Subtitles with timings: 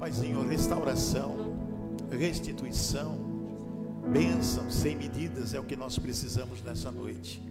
[0.00, 1.36] Paizinho, restauração,
[2.10, 3.18] restituição,
[4.10, 7.42] bênção sem medidas é o que nós precisamos nessa noite.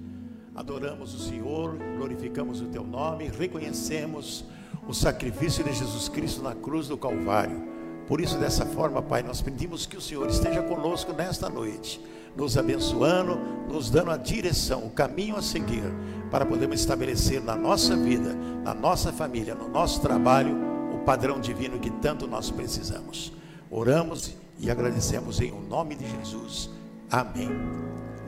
[0.55, 4.45] Adoramos o Senhor, glorificamos o Teu nome, reconhecemos
[4.87, 7.69] o sacrifício de Jesus Cristo na cruz do Calvário.
[8.07, 12.01] Por isso, dessa forma, Pai, nós pedimos que o Senhor esteja conosco nesta noite,
[12.35, 13.37] nos abençoando,
[13.71, 15.83] nos dando a direção, o caminho a seguir,
[16.31, 20.68] para podermos estabelecer na nossa vida, na nossa família, no nosso trabalho,
[20.99, 23.31] o padrão divino que tanto nós precisamos.
[23.71, 26.69] Oramos e agradecemos em o nome de Jesus.
[27.09, 27.49] Amém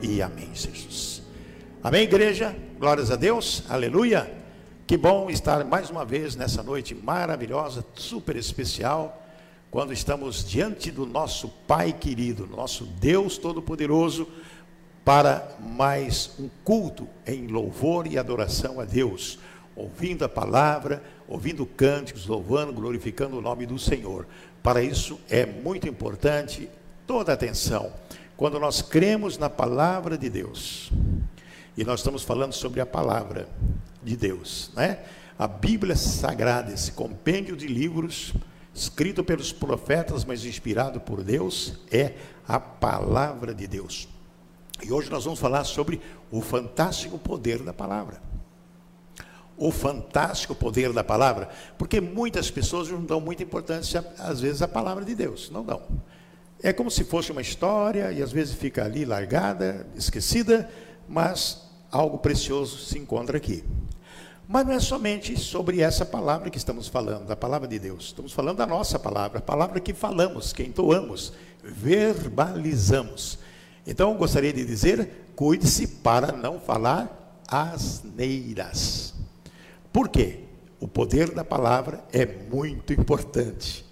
[0.00, 1.22] e amém, Jesus.
[1.82, 2.56] Amém, igreja?
[2.78, 4.32] Glórias a Deus, aleluia.
[4.86, 9.22] Que bom estar mais uma vez nessa noite maravilhosa, super especial,
[9.70, 14.26] quando estamos diante do nosso Pai querido, nosso Deus Todo-Poderoso,
[15.04, 19.38] para mais um culto em louvor e adoração a Deus,
[19.76, 24.26] ouvindo a palavra, ouvindo cânticos, louvando, glorificando o nome do Senhor.
[24.62, 26.68] Para isso é muito importante
[27.06, 27.92] toda atenção.
[28.36, 30.90] Quando nós cremos na palavra de Deus,
[31.76, 33.48] e nós estamos falando sobre a palavra
[34.02, 34.98] de Deus, né?
[35.38, 38.34] A Bíblia Sagrada, esse compêndio de livros
[38.74, 42.14] escrito pelos profetas, mas inspirado por Deus, é
[42.46, 44.08] a palavra de Deus.
[44.82, 48.31] E hoje nós vamos falar sobre o fantástico poder da palavra
[49.56, 54.68] o fantástico poder da palavra, porque muitas pessoas não dão muita importância, às vezes, à
[54.68, 55.82] palavra de Deus, não dão.
[56.62, 60.70] É como se fosse uma história e às vezes fica ali largada, esquecida,
[61.08, 63.64] mas algo precioso se encontra aqui.
[64.48, 68.06] Mas não é somente sobre essa palavra que estamos falando, da palavra de Deus.
[68.06, 71.32] Estamos falando da nossa palavra, a palavra que falamos, que entoamos,
[71.62, 73.38] verbalizamos.
[73.86, 79.14] Então, gostaria de dizer: cuide-se para não falar asneiras.
[79.92, 80.40] Por quê?
[80.80, 83.84] O poder da palavra é muito importante.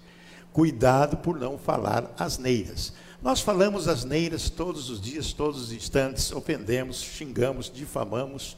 [0.51, 2.93] Cuidado por não falar asneiras.
[3.21, 8.57] Nós falamos asneiras todos os dias, todos os instantes, ofendemos, xingamos, difamamos,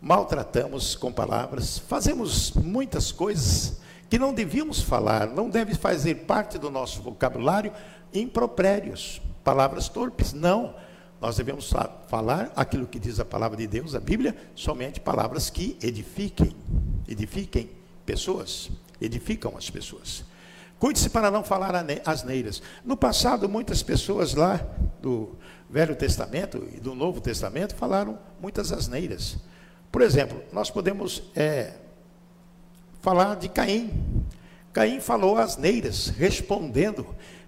[0.00, 6.70] maltratamos com palavras, fazemos muitas coisas que não devíamos falar, não deve fazer parte do
[6.70, 7.72] nosso vocabulário
[8.14, 10.32] impropérios, palavras torpes.
[10.32, 10.74] Não.
[11.26, 11.72] Nós devemos
[12.06, 16.54] falar aquilo que diz a palavra de Deus, a Bíblia, somente palavras que edifiquem,
[17.08, 17.68] edifiquem
[18.06, 18.70] pessoas,
[19.00, 20.24] edificam as pessoas.
[20.78, 22.62] Cuide-se para não falar asneiras.
[22.84, 24.64] No passado, muitas pessoas lá
[25.02, 25.34] do
[25.68, 29.36] Velho Testamento e do Novo Testamento falaram muitas asneiras.
[29.90, 31.72] Por exemplo, nós podemos é,
[33.02, 33.90] falar de Caim.
[34.72, 37.04] Caim falou asneiras, respondendo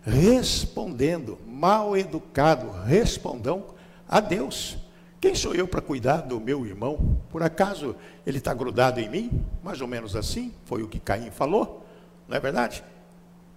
[0.08, 3.64] respondendo, mal educado, respondam
[4.08, 4.78] a Deus.
[5.20, 7.18] Quem sou eu para cuidar do meu irmão?
[7.30, 9.44] Por acaso ele está grudado em mim?
[9.62, 11.84] Mais ou menos assim, foi o que Caim falou,
[12.28, 12.84] não é verdade?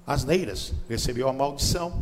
[0.06, 2.02] Asneiras, recebeu a maldição.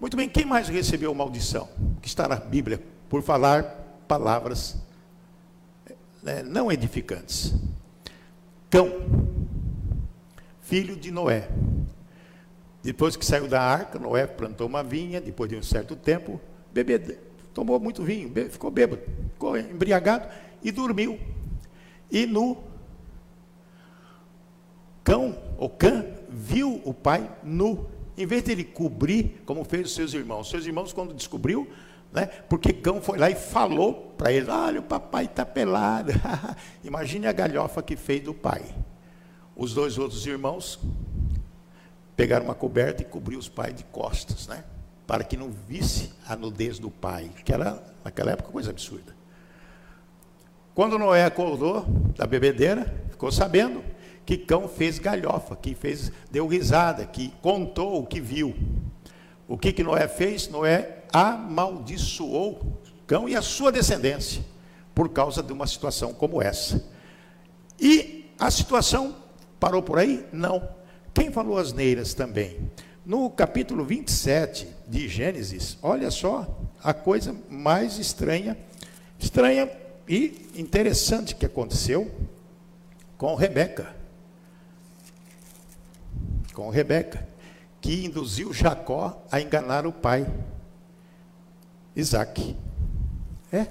[0.00, 1.68] Muito bem, quem mais recebeu a maldição?
[2.00, 3.64] Que está na Bíblia, por falar
[4.06, 4.76] palavras
[6.22, 7.52] né, não edificantes.
[8.70, 8.88] Cão,
[10.60, 11.48] filho de Noé.
[12.82, 16.40] Depois que saiu da arca, Noé plantou uma vinha, depois de um certo tempo,
[16.72, 16.98] bebê,
[17.54, 20.28] tomou muito vinho, ficou bêbado, ficou embriagado
[20.62, 21.18] e dormiu.
[22.10, 22.58] E no
[25.04, 27.86] cão, o cã, viu o pai nu.
[28.16, 30.50] Em vez de ele cobrir, como fez os seus irmãos.
[30.50, 31.68] Seus irmãos, quando descobriu,
[32.12, 36.12] né, porque cão foi lá e falou para ele: Olha, o papai está pelado.
[36.84, 38.62] Imagine a galhofa que fez do pai.
[39.56, 40.78] Os dois outros irmãos
[42.16, 44.64] pegaram uma coberta e cobriu os pais de costas, né?
[45.06, 49.14] Para que não visse a nudez do pai, que era, naquela época, coisa absurda.
[50.74, 51.84] Quando Noé acordou
[52.16, 53.84] da bebedeira, ficou sabendo
[54.24, 58.54] que cão fez galhofa, que fez, deu risada, que contou o que viu.
[59.46, 60.48] O que, que Noé fez?
[60.48, 64.42] Noé amaldiçoou cão e a sua descendência,
[64.94, 66.82] por causa de uma situação como essa.
[67.78, 69.16] E a situação
[69.60, 70.26] parou por aí?
[70.32, 70.66] Não.
[71.14, 72.70] Quem falou asneiras também?
[73.04, 76.46] No capítulo 27 de Gênesis, olha só
[76.82, 78.56] a coisa mais estranha,
[79.18, 79.70] estranha
[80.08, 82.10] e interessante que aconteceu
[83.18, 83.94] com Rebeca.
[86.54, 87.26] Com Rebeca,
[87.80, 90.26] que induziu Jacó a enganar o pai,
[91.94, 92.56] Isaac.
[93.52, 93.66] É,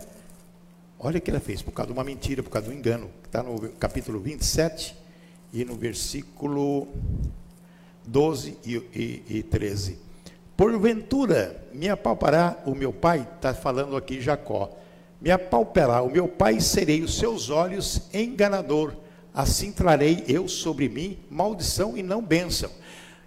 [1.00, 3.30] olha o que ela fez, por causa de uma mentira, por causa do engano, que
[3.30, 5.01] está no capítulo 27
[5.54, 6.88] e no versículo
[8.06, 9.98] 12 e, e, e 13.
[10.56, 14.70] Porventura me apalpará o meu pai, está falando aqui Jacó,
[15.20, 18.94] me apalpará o meu pai, serei os seus olhos enganador,
[19.34, 22.70] assim trarei eu sobre mim maldição e não bênção.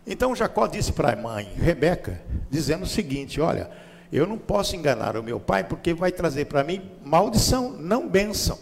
[0.07, 2.21] Então Jacó disse para a mãe, Rebeca,
[2.51, 3.71] dizendo o seguinte: Olha,
[4.13, 8.59] eu não posso enganar o meu pai, porque vai trazer para mim maldição, não bênção.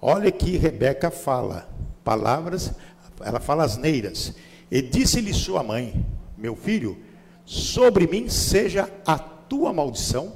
[0.00, 1.68] Olha que Rebeca fala,
[2.06, 2.72] palavras,
[3.20, 4.32] ela fala asneiras.
[4.70, 6.06] E disse-lhe sua mãe:
[6.38, 6.96] Meu filho,
[7.44, 10.32] sobre mim seja a tua maldição,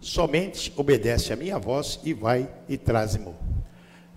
[0.00, 3.32] somente obedece a minha voz e vai e traz-me.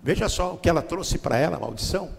[0.02, 2.10] Veja só o que ela trouxe para ela, a maldição.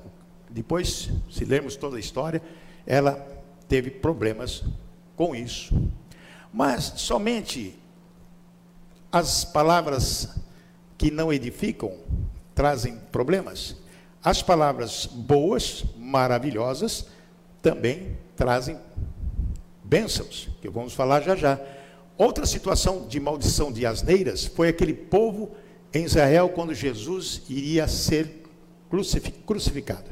[0.50, 2.42] Depois, se lermos toda a história,
[2.86, 3.14] ela
[3.68, 4.64] teve problemas
[5.18, 5.76] com isso.
[6.54, 7.78] Mas somente
[9.12, 10.30] as palavras
[10.98, 11.92] que não edificam
[12.54, 13.81] trazem problemas.
[14.24, 17.08] As palavras boas, maravilhosas,
[17.62, 18.78] também trazem
[19.84, 21.60] bênçãos, que vamos falar já já.
[22.18, 25.52] Outra situação de maldição de asneiras foi aquele povo
[25.94, 28.44] em Israel quando Jesus iria ser
[29.46, 30.10] crucificado.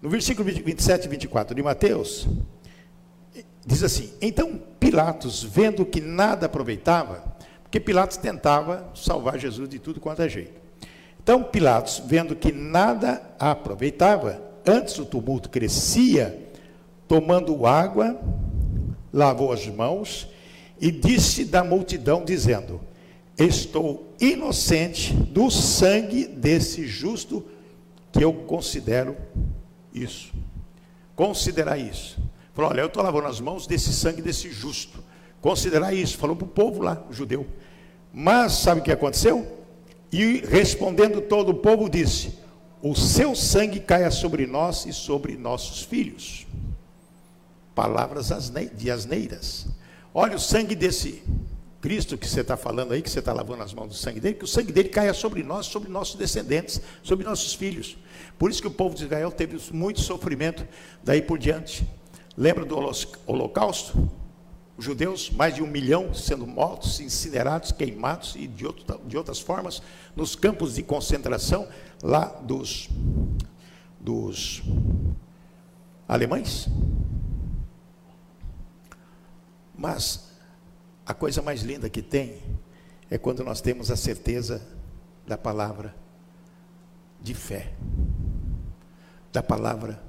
[0.00, 2.26] No versículo 27 e 24 de Mateus,
[3.64, 10.00] diz assim: Então Pilatos, vendo que nada aproveitava, porque Pilatos tentava salvar Jesus de tudo
[10.00, 10.61] quanto é jeito.
[11.22, 16.48] Então Pilatos, vendo que nada aproveitava, antes o tumulto crescia,
[17.06, 18.20] tomando água,
[19.12, 20.28] lavou as mãos
[20.80, 22.80] e disse da multidão, dizendo:
[23.38, 27.44] Estou inocente do sangue desse justo
[28.10, 29.16] que eu considero
[29.94, 30.32] isso.
[31.14, 32.18] Considerar isso.
[32.52, 35.02] Falou: Olha, eu estou lavando as mãos desse sangue desse justo.
[35.40, 36.18] Considerar isso.
[36.18, 37.46] Falou para o povo lá, o judeu.
[38.12, 39.61] Mas sabe o que aconteceu?
[40.12, 42.38] E respondendo todo o povo, disse:
[42.82, 46.46] O seu sangue caia sobre nós e sobre nossos filhos.
[47.74, 48.30] Palavras
[48.74, 49.66] de asneiras.
[50.12, 51.22] Olha o sangue desse
[51.80, 54.34] Cristo que você está falando aí, que você está lavando as mãos do sangue dele,
[54.34, 57.96] que o sangue dele caia sobre nós, sobre nossos descendentes, sobre nossos filhos.
[58.38, 60.68] Por isso que o povo de Israel teve muito sofrimento
[61.02, 61.88] daí por diante.
[62.36, 62.76] Lembra do
[63.26, 64.10] holocausto?
[64.82, 69.38] Os judeus, mais de um milhão sendo mortos, incinerados, queimados e de, outro, de outras
[69.38, 69.80] formas,
[70.16, 71.68] nos campos de concentração
[72.02, 72.88] lá dos,
[74.00, 74.60] dos
[76.08, 76.68] alemães.
[79.78, 80.32] Mas
[81.06, 82.42] a coisa mais linda que tem
[83.08, 84.60] é quando nós temos a certeza
[85.24, 85.94] da palavra
[87.20, 87.72] de fé,
[89.32, 90.02] da palavra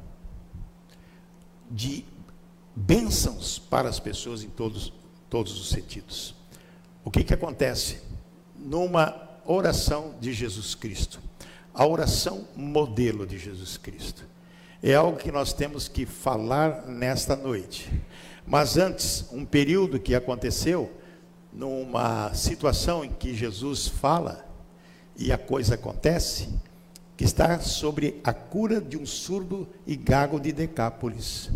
[1.69, 2.03] de
[2.75, 4.91] bênçãos para as pessoas em todos,
[5.29, 6.35] todos os sentidos.
[7.03, 8.01] O que, que acontece?
[8.55, 11.19] Numa oração de Jesus Cristo,
[11.73, 14.25] a oração modelo de Jesus Cristo,
[14.81, 17.89] é algo que nós temos que falar nesta noite.
[18.45, 20.91] Mas antes, um período que aconteceu,
[21.51, 24.45] numa situação em que Jesus fala
[25.15, 26.49] e a coisa acontece,
[27.15, 31.49] que está sobre a cura de um surdo e gago de Decápolis.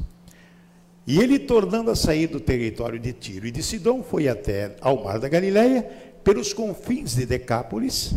[1.08, 5.06] E ele, tornando a sair do território de Tiro e de Sidom, foi até ao
[5.06, 5.84] mar da Galileia,
[6.22, 8.14] pelos confins de Decápolis,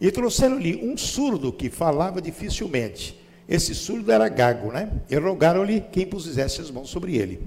[0.00, 3.20] e trouxeram-lhe um surdo que falava dificilmente.
[3.48, 4.92] Esse surdo era gago, né?
[5.10, 7.40] E rogaram-lhe que impusesse as mãos sobre ele.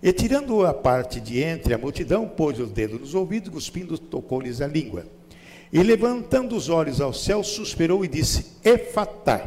[0.00, 4.60] E tirando a parte de entre a multidão, pôs o dedo nos ouvidos, cuspindo, tocou-lhes
[4.60, 5.04] a língua.
[5.72, 9.44] E levantando os olhos ao céu, suspirou e disse: Efatá.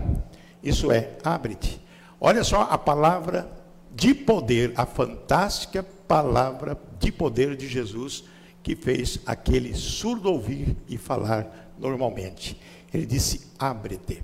[0.61, 1.79] Isso é, abre-te.
[2.19, 3.56] Olha só a palavra
[3.97, 8.23] de poder, a fantástica palavra de poder de Jesus
[8.61, 12.61] que fez aquele surdo ouvir e falar normalmente.
[12.93, 14.21] Ele disse: Abre-te.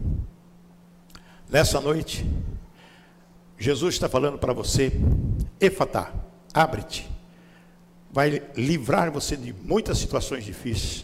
[1.49, 2.23] Nessa noite,
[3.57, 4.91] Jesus está falando para você:
[5.59, 6.13] Efatá,
[6.53, 7.09] abre-te.
[8.11, 11.03] Vai livrar você de muitas situações difíceis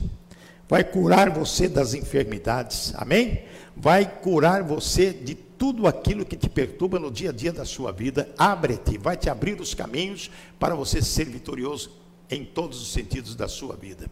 [0.69, 3.43] vai curar você das enfermidades, amém?
[3.75, 7.91] Vai curar você de tudo aquilo que te perturba no dia a dia da sua
[7.91, 8.33] vida.
[8.37, 11.91] Abre-te, vai te abrir os caminhos para você ser vitorioso
[12.31, 14.09] em todos os sentidos da sua vida.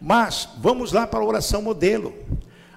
[0.00, 2.12] Mas vamos lá para a oração modelo.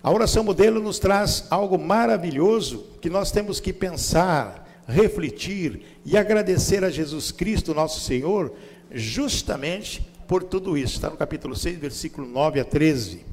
[0.02, 6.84] A oração modelo nos traz algo maravilhoso que nós temos que pensar, refletir e agradecer
[6.84, 8.54] a Jesus Cristo, nosso Senhor,
[8.90, 10.96] justamente por tudo isso.
[10.96, 13.31] Está no capítulo 6, versículo 9 a 13.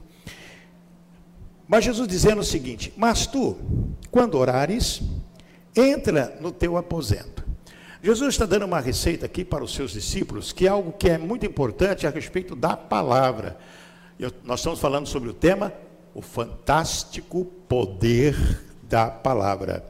[1.69, 3.57] Mas Jesus dizendo o seguinte: Mas tu,
[4.11, 5.03] quando orares,
[5.77, 7.47] entra no teu aposento.
[8.03, 11.19] Jesus está dando uma receita aqui para os seus discípulos, que é algo que é
[11.19, 13.59] muito importante a respeito da palavra.
[14.19, 15.73] Eu, nós estamos falando sobre o tema,
[16.15, 18.37] o fantástico poder
[18.83, 19.85] da palavra.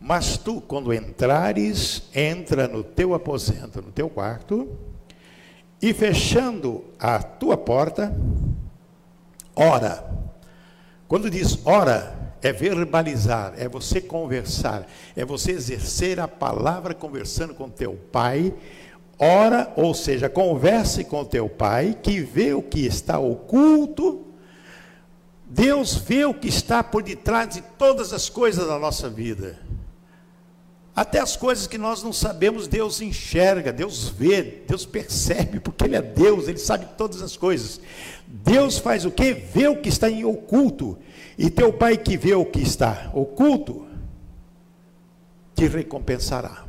[0.00, 4.68] Mas tu, quando entrares, entra no teu aposento, no teu quarto,
[5.80, 8.14] e fechando a tua porta,
[9.56, 10.27] ora.
[11.08, 14.86] Quando diz ora, é verbalizar, é você conversar,
[15.16, 18.54] é você exercer a palavra conversando com teu pai.
[19.18, 24.26] Ora, ou seja, converse com teu pai, que vê o que está oculto.
[25.46, 29.58] Deus vê o que está por detrás de todas as coisas da nossa vida.
[30.98, 35.94] Até as coisas que nós não sabemos, Deus enxerga, Deus vê, Deus percebe, porque Ele
[35.94, 37.80] é Deus, Ele sabe todas as coisas.
[38.26, 39.32] Deus faz o que?
[39.32, 40.98] Vê o que está em oculto.
[41.38, 43.86] E teu pai que vê o que está oculto,
[45.54, 46.64] te recompensará.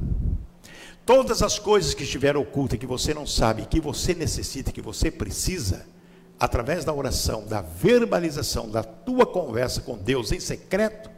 [1.03, 5.09] Todas as coisas que estiveram ocultas, que você não sabe, que você necessita, que você
[5.09, 5.88] precisa,
[6.39, 11.09] através da oração, da verbalização, da tua conversa com Deus em secreto,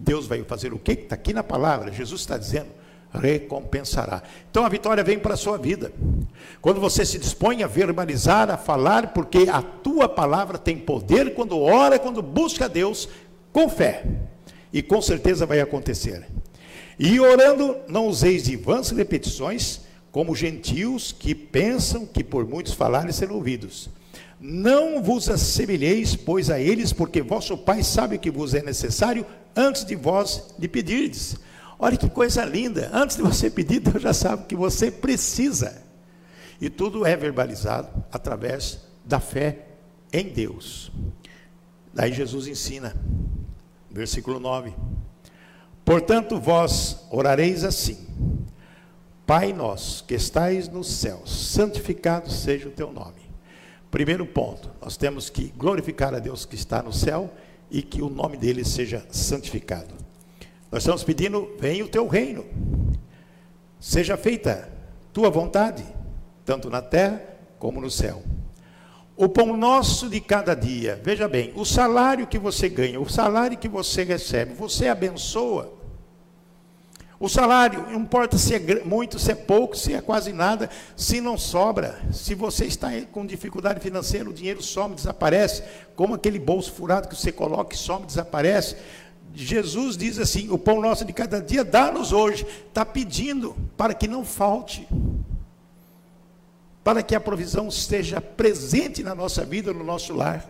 [0.00, 0.92] Deus vai fazer o que?
[0.92, 2.68] Está aqui na palavra, Jesus está dizendo,
[3.12, 4.22] recompensará.
[4.50, 5.92] Então a vitória vem para a sua vida.
[6.60, 11.58] Quando você se dispõe a verbalizar, a falar, porque a tua palavra tem poder quando
[11.58, 13.08] ora, quando busca a Deus
[13.52, 14.04] com fé.
[14.72, 16.26] E com certeza vai acontecer.
[16.98, 19.80] E orando, não useis de vãs repetições,
[20.12, 23.88] como gentios que pensam que por muitos falarem serão ouvidos.
[24.40, 29.84] Não vos assemelheis, pois, a eles, porque vosso Pai sabe que vos é necessário antes
[29.84, 31.36] de vós lhe pedirdes.
[31.78, 35.82] Olha que coisa linda, antes de você pedir, Deus já sabe que você precisa.
[36.58, 39.66] E tudo é verbalizado através da fé
[40.10, 40.90] em Deus.
[41.92, 42.94] Daí Jesus ensina,
[43.90, 44.72] versículo 9:
[45.84, 48.06] Portanto, vós orareis assim:
[49.26, 53.19] Pai nosso que estais nos céus, santificado seja o teu nome.
[53.90, 57.28] Primeiro ponto, nós temos que glorificar a Deus que está no céu
[57.70, 59.94] e que o nome dele seja santificado.
[60.70, 62.46] Nós estamos pedindo: venha o teu reino,
[63.80, 64.70] seja feita
[65.12, 65.84] tua vontade,
[66.44, 67.20] tanto na terra
[67.58, 68.22] como no céu.
[69.16, 73.58] O pão nosso de cada dia, veja bem, o salário que você ganha, o salário
[73.58, 75.79] que você recebe, você abençoa.
[77.22, 81.20] O salário, não importa se é muito, se é pouco, se é quase nada, se
[81.20, 85.62] não sobra, se você está com dificuldade financeira, o dinheiro some, desaparece,
[85.94, 88.74] como aquele bolso furado que você coloca e some, desaparece.
[89.34, 92.46] Jesus diz assim: o pão nosso de cada dia, dá-nos hoje.
[92.66, 94.88] Está pedindo para que não falte,
[96.82, 100.48] para que a provisão esteja presente na nossa vida, no nosso lar.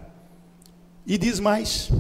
[1.04, 1.90] E diz mais: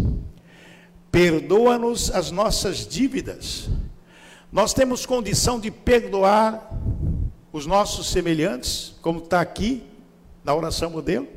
[1.10, 3.68] perdoa-nos as nossas dívidas
[4.52, 6.70] nós temos condição de perdoar
[7.52, 9.84] os nossos semelhantes, como está aqui
[10.44, 11.28] na oração modelo.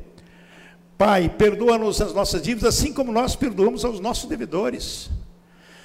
[0.97, 5.11] Pai, perdoa-nos as nossas dívidas, assim como nós perdoamos aos nossos devedores.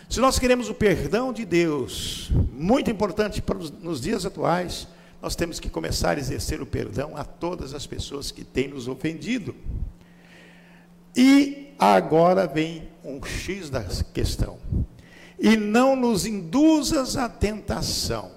[0.08, 4.88] Se nós queremos o perdão de Deus, muito importante para os, nos dias atuais,
[5.20, 8.88] nós temos que começar a exercer o perdão a todas as pessoas que têm nos
[8.88, 9.54] ofendido.
[11.14, 13.82] E agora vem um X da
[14.14, 14.58] questão
[15.38, 18.32] e não nos induzas à tentação.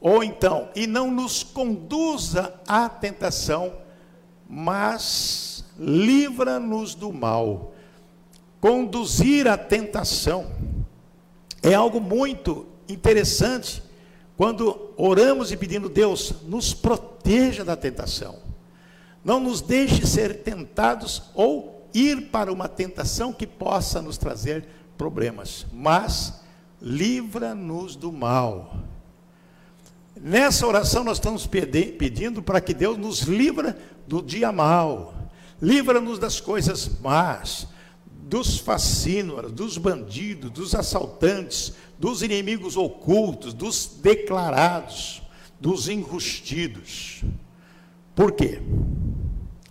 [0.00, 3.72] Ou então, e não nos conduza à tentação,
[4.48, 7.72] mas livra-nos do mal.
[8.60, 10.50] Conduzir à tentação
[11.62, 13.82] é algo muito interessante
[14.36, 18.36] quando oramos e pedimos Deus, nos proteja da tentação.
[19.24, 24.64] Não nos deixe ser tentados ou ir para uma tentação que possa nos trazer
[24.98, 26.40] problemas, mas
[26.82, 28.76] livra-nos do mal.
[30.20, 35.14] Nessa oração nós estamos pedindo para que Deus nos livra do dia mal,
[35.62, 37.68] livra-nos das coisas más,
[38.04, 45.22] dos fascínoras, dos bandidos, dos assaltantes, dos inimigos ocultos, dos declarados,
[45.60, 47.22] dos enrustidos.
[48.14, 48.60] Por quê?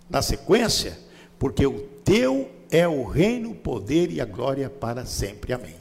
[0.08, 0.98] Na sequência,
[1.38, 5.52] porque o teu é o reino, o poder e a glória para sempre.
[5.52, 5.76] Amém.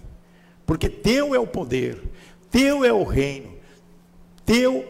[0.65, 2.01] Porque teu é o poder,
[2.49, 3.53] teu é o reino,
[4.45, 4.85] teu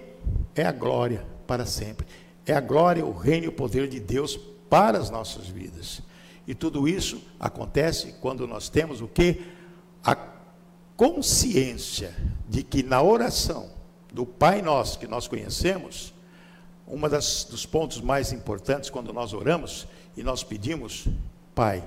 [0.55, 2.05] é a glória para sempre.
[2.45, 4.39] É a glória, o reino e o poder de Deus
[4.69, 6.01] para as nossas vidas.
[6.47, 9.41] E tudo isso acontece quando nós temos o que?
[10.03, 10.15] A
[10.95, 12.15] consciência
[12.47, 13.69] de que na oração
[14.13, 16.13] do Pai Nosso que nós conhecemos,
[17.09, 21.07] das, dos pontos mais importantes quando nós oramos e nós pedimos
[21.57, 21.83] Pai,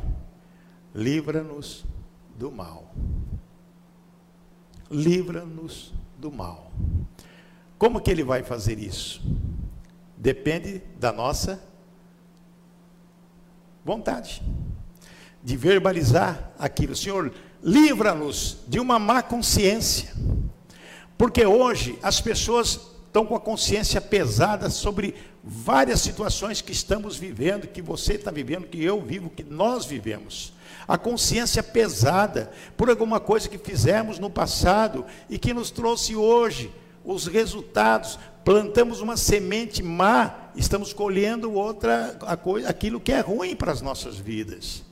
[0.92, 1.84] livra-nos
[2.36, 2.92] do mal.
[4.90, 6.72] Livra-nos do mal.
[7.78, 9.22] Como que ele vai fazer isso?
[10.16, 11.62] Depende da nossa
[13.84, 14.42] vontade
[15.40, 16.96] de verbalizar aquilo.
[16.96, 20.12] Senhor, livra-nos de uma má consciência.
[21.16, 27.66] Porque hoje as pessoas estão com a consciência pesada sobre várias situações que estamos vivendo,
[27.66, 30.52] que você está vivendo, que eu vivo, que nós vivemos.
[30.86, 36.72] a consciência pesada por alguma coisa que fizemos no passado e que nos trouxe hoje
[37.04, 38.18] os resultados.
[38.44, 43.80] Plantamos uma semente má, estamos colhendo outra a coisa, aquilo que é ruim para as
[43.80, 44.84] nossas vidas.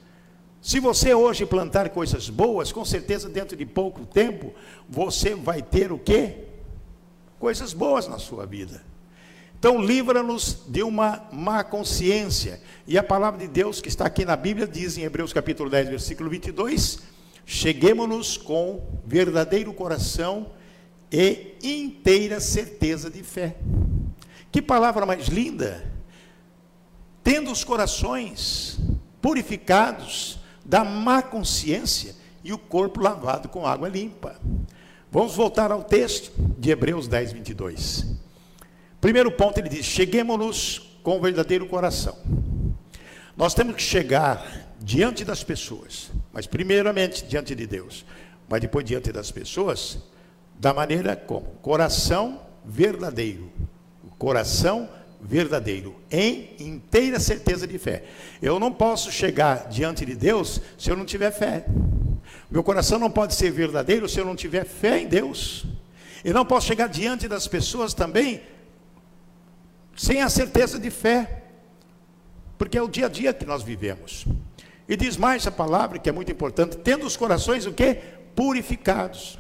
[0.61, 4.53] Se você hoje plantar coisas boas, com certeza dentro de pouco tempo
[4.89, 6.48] você vai ter o quê?
[7.39, 8.83] Coisas boas na sua vida.
[9.59, 12.61] Então, livra-nos de uma má consciência.
[12.87, 15.89] E a palavra de Deus que está aqui na Bíblia diz em Hebreus capítulo 10,
[15.89, 17.01] versículo 22:
[17.45, 20.53] Cheguemos-nos com verdadeiro coração
[21.11, 23.57] e inteira certeza de fé.
[24.51, 25.93] Que palavra mais linda!
[27.23, 28.79] Tendo os corações
[29.21, 32.15] purificados da má consciência
[32.45, 34.41] e o corpo lavado com água limpa.
[35.11, 38.05] Vamos voltar ao texto de Hebreus 10, 22.
[39.01, 42.17] Primeiro ponto, ele diz: cheguemos-nos com o verdadeiro coração.
[43.35, 48.05] Nós temos que chegar diante das pessoas, mas primeiramente diante de Deus,
[48.49, 49.99] mas depois diante das pessoas,
[50.59, 51.47] da maneira como?
[51.63, 53.51] Coração verdadeiro.
[54.19, 58.05] Coração verdadeiro, em inteira certeza de fé.
[58.41, 61.67] Eu não posso chegar diante de Deus se eu não tiver fé.
[62.51, 65.67] Meu coração não pode ser verdadeiro se eu não tiver fé em Deus.
[66.25, 68.43] E não posso chegar diante das pessoas também
[69.97, 71.43] sem a certeza de fé,
[72.57, 74.25] porque é o dia a dia que nós vivemos.
[74.89, 78.01] E diz mais a palavra, que é muito importante, tendo os corações o quê?
[78.35, 79.37] Purificados.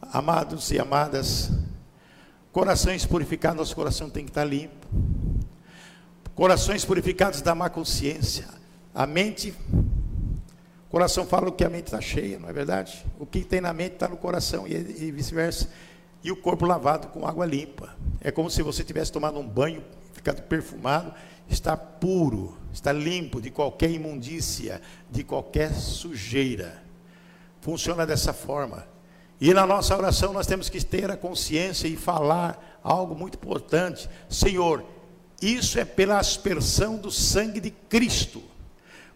[0.00, 1.50] Amados e amadas,
[2.56, 4.86] corações purificados, nosso coração tem que estar limpo.
[6.34, 8.46] Corações purificados da má consciência.
[8.94, 9.52] A mente,
[10.88, 13.04] o coração fala o que a mente está cheia, não é verdade?
[13.20, 15.68] O que tem na mente está no coração e, e vice-versa
[16.24, 17.94] e o corpo lavado com água limpa.
[18.22, 19.84] É como se você tivesse tomado um banho,
[20.14, 21.12] ficado perfumado,
[21.50, 26.82] está puro, está limpo de qualquer imundícia, de qualquer sujeira.
[27.60, 28.95] Funciona dessa forma.
[29.40, 34.08] E na nossa oração nós temos que ter a consciência e falar algo muito importante.
[34.28, 34.84] Senhor,
[35.40, 38.42] isso é pela aspersão do sangue de Cristo.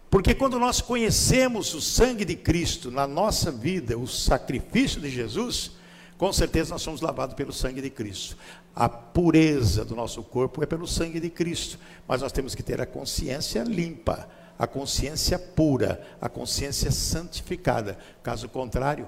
[0.09, 5.71] Porque quando nós conhecemos o sangue de Cristo na nossa vida, o sacrifício de Jesus,
[6.17, 8.37] com certeza nós somos lavados pelo sangue de Cristo.
[8.75, 12.79] A pureza do nosso corpo é pelo sangue de Cristo, mas nós temos que ter
[12.79, 17.97] a consciência limpa, a consciência pura, a consciência santificada.
[18.21, 19.07] Caso contrário,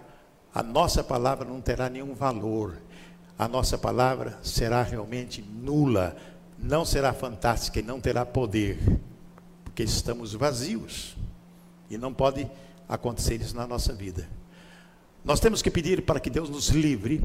[0.54, 2.78] a nossa palavra não terá nenhum valor.
[3.38, 6.16] A nossa palavra será realmente nula,
[6.60, 8.78] não será fantástica e não terá poder,
[9.63, 11.18] porque estamos vazios.
[11.89, 12.48] E não pode
[12.88, 14.30] acontecer isso na nossa vida.
[15.26, 17.22] Nós temos que pedir para que Deus nos livre.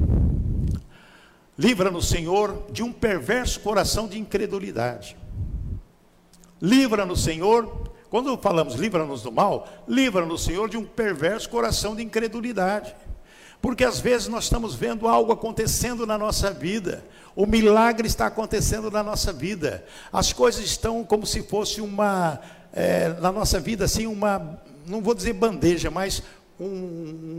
[1.57, 5.15] Livra-nos, Senhor, de um perverso coração de incredulidade.
[6.61, 12.95] Livra-nos, Senhor, quando falamos livra-nos do mal, livra-nos, Senhor, de um perverso coração de incredulidade.
[13.61, 17.03] Porque às vezes nós estamos vendo algo acontecendo na nossa vida,
[17.35, 22.39] o milagre está acontecendo na nossa vida, as coisas estão como se fosse uma,
[22.73, 26.23] é, na nossa vida, assim, uma, não vou dizer bandeja, mas
[26.59, 26.65] um,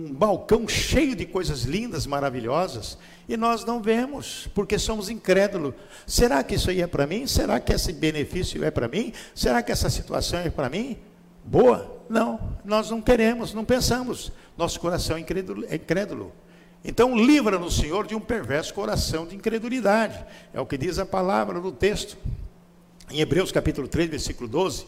[0.08, 5.74] um balcão cheio de coisas lindas, maravilhosas, e nós não vemos, porque somos incrédulos.
[6.06, 7.26] Será que isso aí é para mim?
[7.26, 9.12] Será que esse benefício é para mim?
[9.34, 10.98] Será que essa situação é para mim?
[11.44, 11.99] Boa?
[12.10, 14.32] Não, nós não queremos, não pensamos.
[14.58, 15.64] Nosso coração é incrédulo.
[15.68, 16.32] É incrédulo.
[16.84, 20.24] Então, livra-nos, Senhor, de um perverso coração de incredulidade.
[20.52, 22.18] É o que diz a palavra no texto.
[23.12, 24.86] Em Hebreus capítulo 3, versículo 12,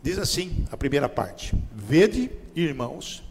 [0.00, 3.24] diz assim, a primeira parte: Vede, irmãos,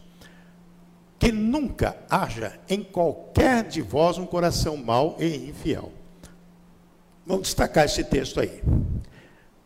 [1.18, 5.90] que nunca haja em qualquer de vós um coração mau e infiel.
[7.24, 8.62] Vamos destacar esse texto aí.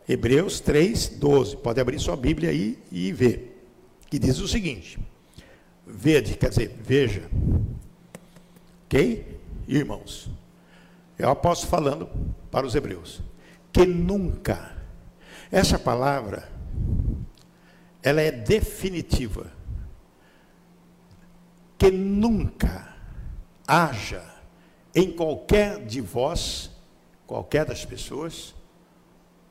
[0.09, 1.57] Hebreus 3, 12.
[1.57, 3.54] Pode abrir sua Bíblia aí e ver.
[4.15, 4.97] Que diz o seguinte:
[5.85, 7.29] Vede, quer dizer, veja.
[8.85, 9.41] Ok?
[9.67, 10.31] Irmãos,
[11.19, 12.09] eu aposto falando
[12.49, 13.21] para os hebreus.
[13.73, 14.73] Que nunca.
[15.51, 16.49] Essa palavra,
[18.05, 19.51] ela é definitiva
[21.77, 22.95] que nunca
[23.67, 24.25] haja
[24.95, 26.71] em qualquer de vós,
[27.27, 28.55] qualquer das pessoas,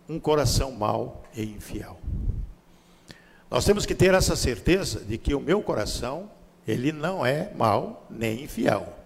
[0.08, 2.00] um coração mau e infiel.
[3.54, 6.28] Nós temos que ter essa certeza de que o meu coração,
[6.68, 8.98] ele não é mau nem infiel.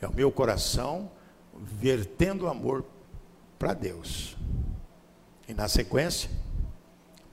[0.00, 1.10] É o meu coração
[1.54, 2.86] vertendo amor
[3.58, 4.34] para Deus.
[5.46, 6.30] E na sequência,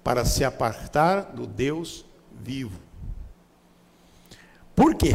[0.04, 2.04] para se apartar do Deus
[2.42, 2.78] vivo.
[4.76, 5.14] Por quê?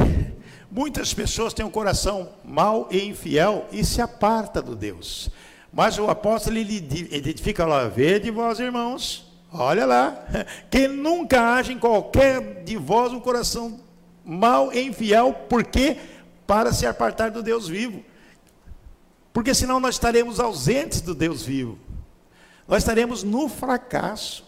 [0.70, 5.28] Muitas pessoas têm um coração mau e infiel e se aparta do Deus.
[5.70, 6.78] Mas o apóstolo ele
[7.12, 9.23] identifica lá, vede vós irmãos,
[9.56, 10.26] Olha lá,
[10.68, 13.78] que nunca haja em qualquer de vós um coração
[14.24, 15.96] mau e infiel, porque
[16.44, 18.02] para se apartar do Deus vivo.
[19.32, 21.78] Porque senão nós estaremos ausentes do Deus vivo.
[22.66, 24.44] Nós estaremos no fracasso,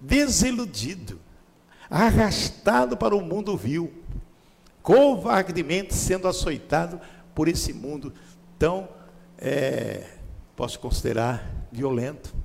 [0.00, 1.20] desiludido,
[1.88, 3.92] arrastado para o mundo vil,
[4.82, 7.00] covardemente sendo açoitado
[7.36, 8.12] por esse mundo
[8.58, 8.88] tão,
[9.38, 10.08] é,
[10.56, 12.43] posso considerar, violento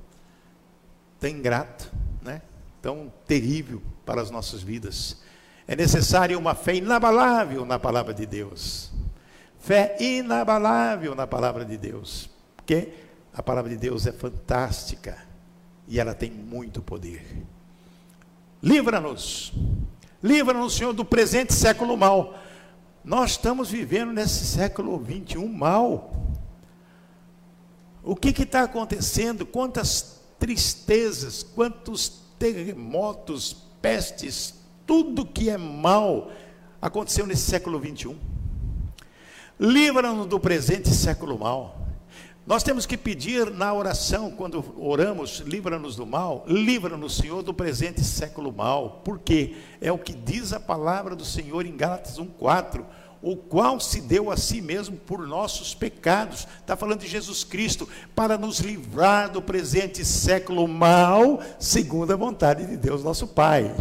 [1.20, 2.40] tão ingrato, né?
[2.80, 5.18] tão terrível para as nossas vidas.
[5.68, 8.90] É necessário uma fé inabalável na palavra de Deus.
[9.60, 12.30] Fé inabalável na palavra de Deus.
[12.56, 12.88] Porque
[13.32, 15.16] a palavra de Deus é fantástica
[15.86, 17.44] e ela tem muito poder.
[18.62, 19.52] Livra-nos.
[20.22, 22.38] Livra-nos, Senhor, do presente século mal.
[23.04, 26.14] Nós estamos vivendo nesse século 21 mal.
[28.02, 29.46] O que está acontecendo?
[29.46, 34.54] Quantas tristezas, quantos terremotos, pestes,
[34.86, 36.32] tudo que é mal
[36.82, 38.18] aconteceu nesse século 21.
[39.60, 41.76] Livra-nos do presente século mal.
[42.46, 48.02] Nós temos que pedir na oração, quando oramos, livra-nos do mal, livra-nos, Senhor, do presente
[48.02, 49.02] século mal.
[49.04, 52.82] Porque é o que diz a palavra do Senhor em Gálatas 1,4
[53.22, 56.46] o qual se deu a si mesmo por nossos pecados.
[56.60, 62.66] Está falando de Jesus Cristo, para nos livrar do presente século mal, segundo a vontade
[62.66, 63.74] de Deus, nosso Pai.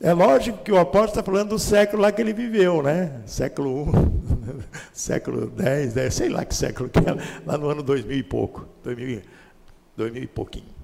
[0.00, 3.22] É lógico que o apóstolo está falando do século lá que ele viveu, né?
[3.26, 4.60] Século 1,
[4.92, 8.66] século 10, sei lá que século que é, lá no ano 2000 e pouco.
[8.84, 9.22] 2000,
[9.96, 10.75] 2000 e pouquinho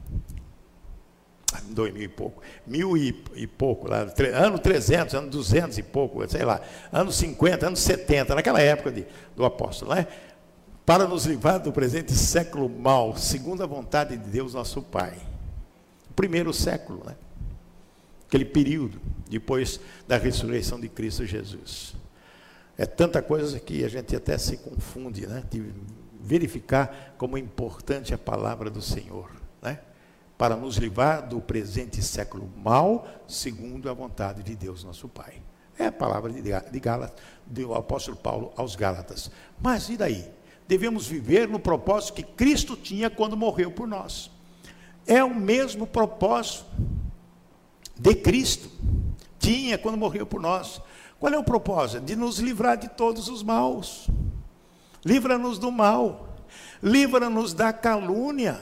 [1.70, 6.26] dois mil e pouco, mil e, e pouco, lá, ano 300, ano 200 e pouco,
[6.28, 6.60] sei lá,
[6.92, 10.06] anos 50, anos 70, naquela época de, do apóstolo, né?
[10.84, 15.16] para nos livrar do presente século mal, segundo a vontade de Deus nosso Pai.
[16.10, 17.14] O primeiro século, né?
[18.26, 21.94] aquele período, depois da ressurreição de Cristo Jesus.
[22.76, 25.42] É tanta coisa que a gente até se confunde, né?
[25.50, 25.62] de
[26.20, 29.30] verificar como é importante a palavra do Senhor.
[29.60, 29.78] Né?
[30.36, 35.42] Para nos livrar do presente século mal, segundo a vontade de Deus nosso Pai.
[35.78, 39.30] É a palavra de Gálatas, do apóstolo Paulo aos Gálatas.
[39.60, 40.28] Mas e daí?
[40.66, 44.30] Devemos viver no propósito que Cristo tinha quando morreu por nós.
[45.06, 46.64] É o mesmo propósito
[47.98, 48.70] de Cristo
[49.38, 50.80] tinha quando morreu por nós.
[51.18, 52.04] Qual é o propósito?
[52.04, 54.08] De nos livrar de todos os maus.
[55.04, 56.36] Livra-nos do mal.
[56.82, 58.60] Livra-nos da calúnia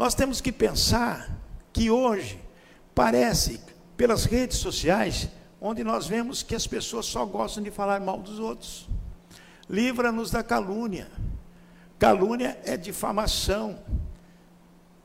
[0.00, 1.30] nós temos que pensar
[1.74, 2.40] que hoje
[2.94, 3.60] parece,
[3.98, 5.28] pelas redes sociais,
[5.60, 8.88] onde nós vemos que as pessoas só gostam de falar mal dos outros.
[9.68, 11.06] Livra-nos da calúnia.
[11.98, 13.78] Calúnia é difamação.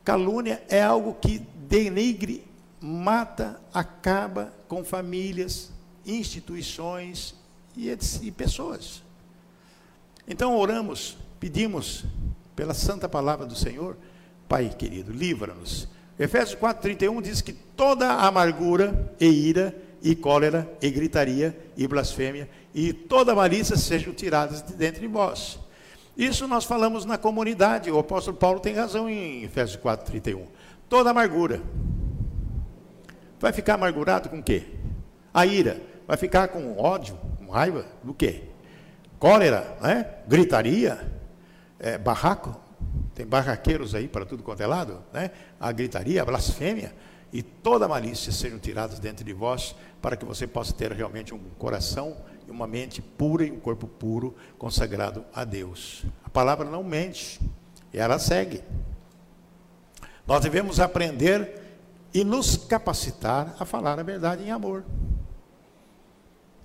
[0.02, 2.46] Calúnia é algo que denigre,
[2.80, 5.72] mata, acaba com famílias,
[6.06, 7.34] instituições
[7.76, 9.02] e, e pessoas.
[10.26, 12.06] Então oramos, pedimos
[12.56, 13.94] pela santa palavra do Senhor
[14.48, 15.88] Pai querido, livra-nos.
[16.18, 22.92] Efésios 4,31 diz que toda amargura e ira e cólera e gritaria e blasfêmia e
[22.92, 25.58] toda malícia sejam tiradas de dentro de vós.
[26.16, 30.46] Isso nós falamos na comunidade, o apóstolo Paulo tem razão em Efésios 4,31.
[30.88, 31.60] Toda amargura.
[33.38, 34.62] Vai ficar amargurado com o quê?
[35.34, 35.80] A ira.
[36.06, 38.44] Vai ficar com ódio, com raiva do quê?
[39.18, 40.06] Cólera, né?
[40.26, 41.00] gritaria,
[41.78, 42.58] é, barraco,
[43.16, 45.30] tem barraqueiros aí para tudo quanto é lado, né?
[45.58, 46.94] A gritaria, a blasfêmia
[47.32, 51.40] e toda malícia sejam tiradas dentro de vós, para que você possa ter realmente um
[51.58, 52.14] coração
[52.46, 56.04] e uma mente pura e um corpo puro, consagrado a Deus.
[56.22, 57.40] A palavra não mente,
[57.90, 58.62] e ela segue.
[60.26, 61.62] Nós devemos aprender
[62.12, 64.84] e nos capacitar a falar a verdade em amor.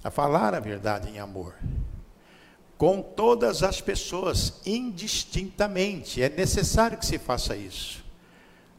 [0.04, 1.56] A falar a verdade em amor
[2.82, 6.20] com todas as pessoas, indistintamente.
[6.20, 8.04] É necessário que se faça isso.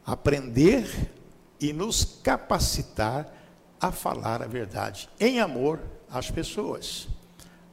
[0.04, 1.08] Aprender
[1.60, 3.32] e nos capacitar
[3.80, 5.78] a falar a verdade em amor
[6.10, 7.06] às pessoas.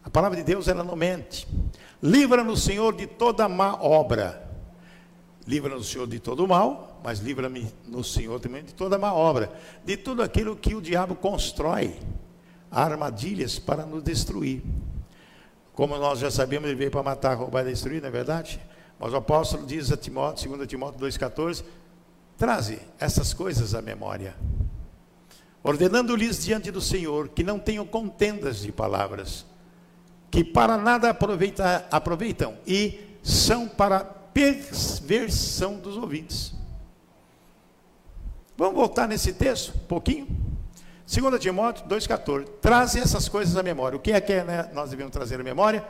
[0.04, 1.48] A palavra de Deus, ela não mente.
[2.00, 4.48] Livra-nos, Senhor, de toda má obra.
[5.48, 9.52] Livra-nos, Senhor, de todo mal, mas livra-me no Senhor também de toda má obra.
[9.84, 12.00] De tudo aquilo que o diabo constrói,
[12.70, 14.62] armadilhas para nos destruir.
[15.80, 18.60] Como nós já sabemos, ele veio para matar, roubar e destruir, não é verdade?
[19.00, 21.64] Mas o apóstolo diz a Timóteo, 2 Timóteo 2,14,
[22.38, 24.36] traze essas coisas à memória,
[25.64, 29.46] ordenando-lhes diante do Senhor que não tenham contendas de palavras,
[30.30, 36.54] que para nada aproveita, aproveitam e são para perversão dos ouvintes.
[38.58, 40.28] Vamos voltar nesse texto, um pouquinho?
[41.10, 42.46] 2 Timóteo 2,14.
[42.62, 43.98] Traze essas coisas à memória.
[43.98, 45.84] O que é que né, nós devemos trazer à memória?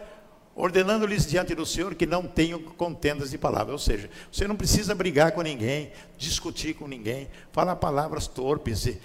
[0.56, 3.72] ordenando-lhes diante do Senhor que não tenham contendas de palavras.
[3.72, 8.98] Ou seja, você não precisa brigar com ninguém, discutir com ninguém, falar palavras torpes,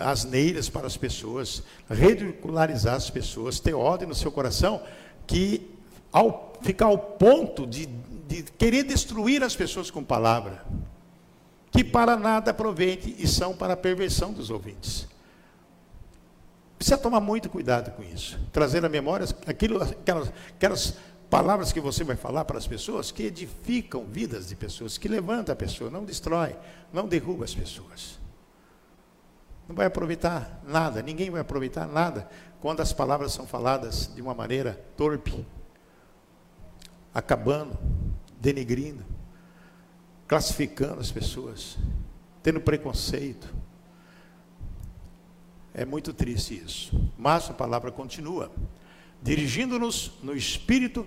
[0.00, 4.82] asneiras para as pessoas, ridicularizar as pessoas, ter ódio no seu coração,
[5.26, 5.70] que
[6.10, 7.84] ao ficar ao ponto de,
[8.26, 10.64] de querer destruir as pessoas com palavra,
[11.70, 15.11] que para nada aproveite e são para a perversão dos ouvintes.
[16.82, 18.36] Precisa tomar muito cuidado com isso.
[18.50, 20.96] Trazer à memória aquilo, aquelas, aquelas
[21.30, 25.52] palavras que você vai falar para as pessoas que edificam vidas de pessoas, que levantam
[25.52, 26.56] a pessoa, não destrói,
[26.92, 28.18] não derruba as pessoas.
[29.68, 32.28] Não vai aproveitar nada, ninguém vai aproveitar nada
[32.60, 35.46] quando as palavras são faladas de uma maneira torpe,
[37.14, 37.78] acabando,
[38.40, 39.04] denegrindo,
[40.26, 41.78] classificando as pessoas,
[42.42, 43.61] tendo preconceito
[45.74, 47.10] é muito triste isso.
[47.16, 48.50] Mas a palavra continua,
[49.22, 51.06] dirigindo-nos no Espírito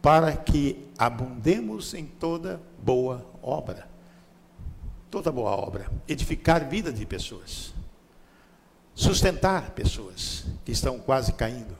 [0.00, 3.88] para que abundemos em toda boa obra.
[5.10, 5.90] Toda boa obra.
[6.06, 7.74] Edificar vida de pessoas.
[8.94, 11.76] Sustentar pessoas que estão quase caindo.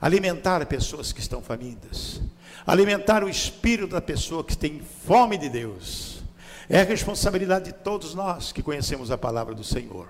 [0.00, 2.20] Alimentar pessoas que estão famintas.
[2.66, 6.22] Alimentar o espírito da pessoa que tem fome de Deus.
[6.68, 10.08] É a responsabilidade de todos nós que conhecemos a palavra do Senhor.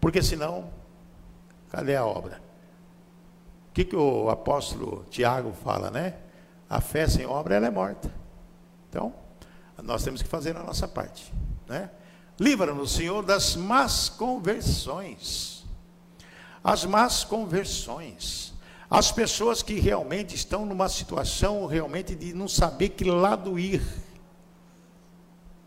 [0.00, 0.70] Porque senão,
[1.70, 2.40] cadê a obra?
[3.68, 6.16] O que, que o apóstolo Tiago fala, né?
[6.68, 8.10] A fé sem obra ela é morta.
[8.88, 9.12] Então,
[9.82, 11.32] nós temos que fazer a nossa parte,
[11.68, 11.90] né?
[12.38, 15.64] Livra-nos, Senhor, das más conversões.
[16.64, 18.54] As más conversões.
[18.90, 23.82] As pessoas que realmente estão numa situação realmente de não saber que lado ir.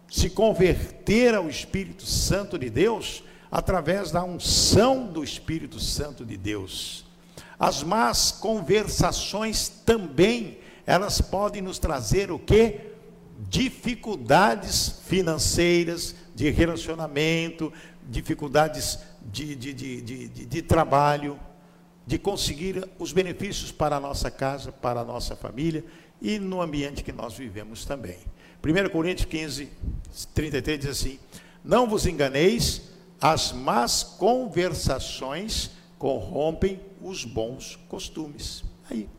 [0.10, 7.06] Se converter ao Espírito Santo de Deus através da unção do Espírito Santo de Deus.
[7.60, 12.80] As más conversações também, elas podem nos trazer o que?
[13.48, 17.72] Dificuldades financeiras, de relacionamento,
[18.10, 21.39] dificuldades de, de, de, de, de trabalho,
[22.08, 25.86] de conseguir os benefícios para a nossa casa, para a nossa família
[26.20, 28.18] e no ambiente que nós vivemos também.
[28.63, 29.70] 1 Coríntios 15,
[30.34, 31.20] 33 diz assim:
[31.63, 32.92] Não vos enganeis,
[33.24, 38.66] as más conversações corrompem os bons costumes.
[38.92, 39.10] Aí,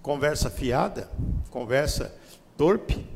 [0.00, 1.10] conversa fiada,
[1.50, 2.18] conversa
[2.56, 3.06] torpe,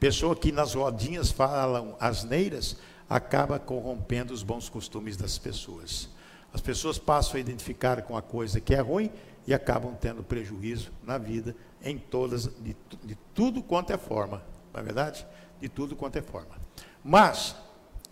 [0.00, 2.76] pessoa que nas rodinhas falam asneiras,
[3.08, 6.08] acaba corrompendo os bons costumes das pessoas.
[6.52, 9.08] As pessoas passam a identificar com a coisa que é ruim
[9.46, 14.42] e acabam tendo prejuízo na vida em todas, de, de tudo quanto é forma,
[14.74, 15.24] não é verdade?
[15.60, 16.60] De tudo quanto é forma.
[17.04, 17.54] Mas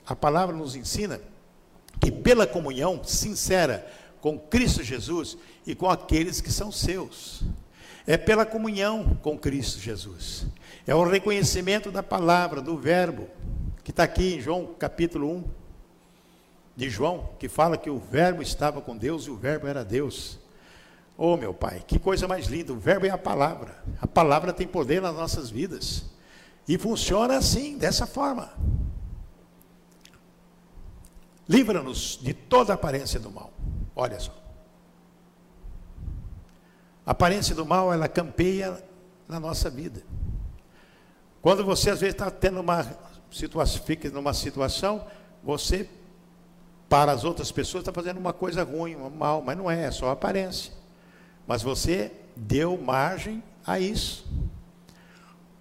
[0.07, 1.21] a palavra nos ensina
[2.01, 3.87] que pela comunhão sincera
[4.21, 5.37] com Cristo Jesus
[5.67, 7.43] e com aqueles que são seus.
[8.07, 10.47] É pela comunhão com Cristo Jesus.
[10.87, 13.29] É o reconhecimento da palavra, do verbo,
[13.85, 15.45] que está aqui em João capítulo 1
[16.77, 20.39] de João, que fala que o verbo estava com Deus e o verbo era Deus.
[21.17, 22.73] Oh, meu Pai, que coisa mais linda!
[22.73, 23.77] O verbo é a palavra.
[24.01, 26.07] A palavra tem poder nas nossas vidas.
[26.67, 28.51] E funciona assim, dessa forma.
[31.51, 33.53] Livra-nos de toda aparência do mal.
[33.97, 34.33] Olha só.
[37.05, 38.81] A aparência do mal, ela campeia
[39.27, 40.01] na nossa vida.
[41.43, 42.87] Quando você às vezes está tendo uma
[43.33, 45.05] situação, fica numa situação,
[45.43, 45.91] você,
[46.89, 49.91] para as outras pessoas, está fazendo uma coisa ruim, um mal, mas não é, é
[49.91, 50.73] só aparência.
[51.49, 54.25] Mas você deu margem a isso.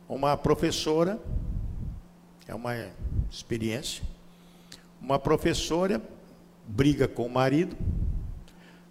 [0.08, 1.20] Uma professora,
[2.48, 2.76] é uma
[3.32, 4.04] experiência,
[5.02, 6.02] uma professora
[6.66, 7.76] briga com o marido,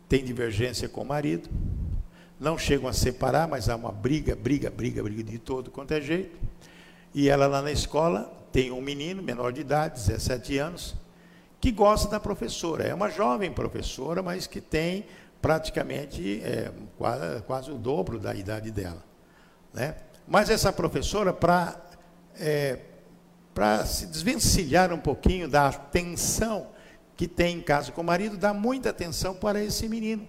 [0.09, 1.49] tem divergência com o marido,
[2.41, 6.01] não chegam a separar, mas há uma briga, briga, briga, briga de todo quanto é
[6.01, 6.39] jeito.
[7.15, 10.95] E ela lá na escola tem um menino menor de idade, 17 anos,
[11.61, 12.85] que gosta da professora.
[12.85, 15.07] É uma jovem professora, mas que tem
[15.43, 19.03] praticamente é, quase, quase, o dobro da idade dela.
[19.73, 19.97] Né?
[20.27, 21.81] Mas essa professora, para
[22.39, 22.79] é,
[23.59, 26.69] para se desvencilhar um pouquinho da atenção
[27.17, 30.29] que tem em casa com o marido, dá muita atenção para esse menino.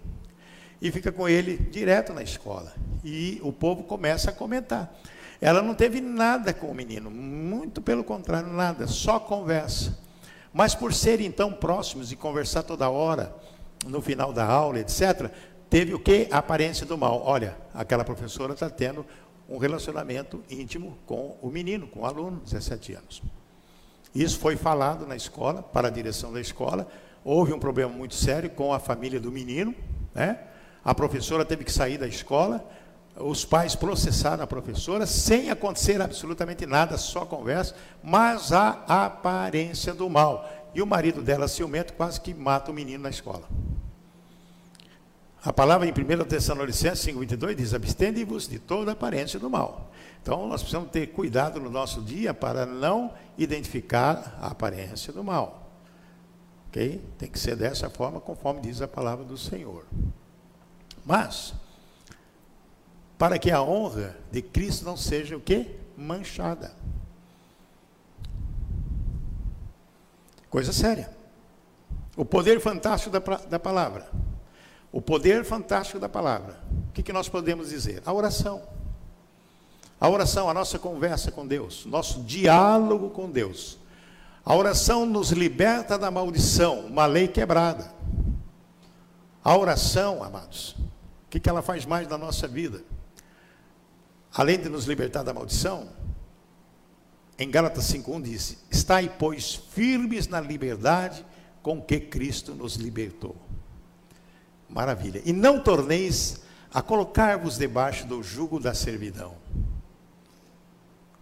[0.81, 2.73] E fica com ele direto na escola.
[3.03, 4.91] E o povo começa a comentar.
[5.39, 9.95] Ela não teve nada com o menino, muito pelo contrário, nada, só conversa.
[10.51, 13.31] Mas por serem tão próximos e conversar toda hora,
[13.85, 15.29] no final da aula, etc.,
[15.69, 16.27] teve o que?
[16.31, 17.21] A aparência do mal.
[17.23, 19.05] Olha, aquela professora está tendo
[19.49, 23.21] um relacionamento íntimo com o menino, com o aluno, 17 anos.
[24.13, 26.87] Isso foi falado na escola, para a direção da escola.
[27.23, 29.73] Houve um problema muito sério com a família do menino,
[30.13, 30.39] né?
[30.83, 32.65] A professora teve que sair da escola,
[33.17, 40.09] os pais processaram a professora sem acontecer absolutamente nada, só conversa, mas a aparência do
[40.09, 40.49] mal.
[40.73, 43.43] E o marido dela, ciumento, quase que mata o menino na escola.
[45.43, 49.89] A palavra em 1 Tessalonicenses 5,22 diz: Abstende-vos de toda aparência do mal.
[50.21, 55.71] Então, nós precisamos ter cuidado no nosso dia para não identificar a aparência do mal.
[56.67, 57.01] Ok?
[57.17, 59.85] Tem que ser dessa forma, conforme diz a palavra do Senhor.
[61.05, 61.53] Mas,
[63.17, 65.77] para que a honra de Cristo não seja o quê?
[65.97, 66.73] Manchada.
[70.49, 71.09] Coisa séria.
[72.17, 74.09] O poder fantástico da, da palavra.
[74.91, 76.59] O poder fantástico da palavra.
[76.89, 78.01] O que, que nós podemos dizer?
[78.05, 78.61] A oração.
[79.99, 83.77] A oração, a nossa conversa com Deus, nosso diálogo com Deus.
[84.45, 87.93] A oração nos liberta da maldição, uma lei quebrada.
[89.43, 90.75] A oração, amados,
[91.25, 92.81] o que, que ela faz mais na nossa vida?
[94.33, 95.89] Além de nos libertar da maldição,
[97.37, 101.25] em Gálatas 5,1 diz: Estai, pois, firmes na liberdade
[101.61, 103.35] com que Cristo nos libertou.
[104.69, 105.21] Maravilha.
[105.25, 106.41] E não torneis
[106.73, 109.35] a colocar-vos debaixo do jugo da servidão.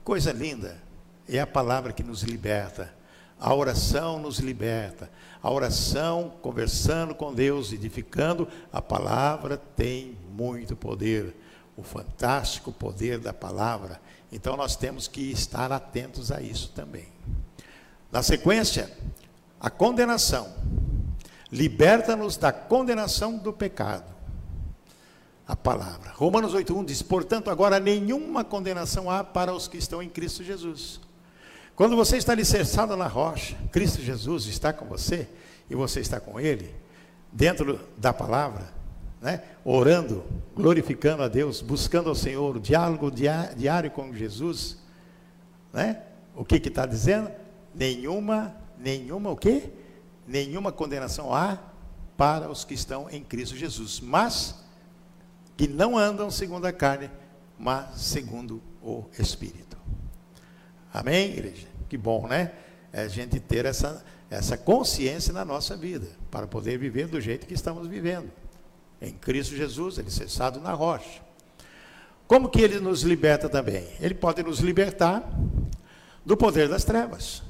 [0.04, 0.82] Coisa linda.
[1.28, 2.94] É a palavra que nos liberta.
[3.40, 5.10] A oração nos liberta.
[5.42, 11.36] A oração, conversando com Deus, edificando, a palavra tem muito poder.
[11.76, 17.08] O fantástico poder da palavra então nós temos que estar atentos a isso também.
[18.12, 18.92] Na sequência,
[19.60, 20.54] a condenação.
[21.52, 24.16] Liberta-nos da condenação do pecado.
[25.48, 26.12] A palavra.
[26.12, 31.00] Romanos 8:1 diz: "Portanto, agora nenhuma condenação há para os que estão em Cristo Jesus."
[31.74, 35.28] Quando você está alicerçado na rocha, Cristo Jesus está com você
[35.70, 36.74] e você está com ele,
[37.32, 38.68] dentro da palavra,
[39.22, 39.44] né?
[39.64, 44.78] orando, glorificando a Deus, buscando ao Senhor, diálogo diário com Jesus,
[45.72, 46.02] né?
[46.36, 47.30] o que está dizendo?
[47.76, 49.70] Nenhuma, nenhuma o quê?
[50.28, 51.58] Nenhuma condenação há
[52.18, 54.56] para os que estão em Cristo Jesus, mas
[55.56, 57.10] que não andam segundo a carne,
[57.58, 59.78] mas segundo o Espírito.
[60.94, 61.68] Amém, igreja?
[61.88, 62.52] Que bom, né?
[62.92, 67.48] É a gente ter essa, essa consciência na nossa vida, para poder viver do jeito
[67.48, 68.32] que estamos vivendo
[69.02, 71.22] em Cristo Jesus, ele cessado na rocha.
[72.28, 73.88] Como que ele nos liberta também?
[74.00, 75.24] Ele pode nos libertar
[76.26, 77.42] do poder das trevas.